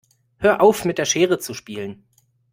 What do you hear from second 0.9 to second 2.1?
der Schere zu spielen.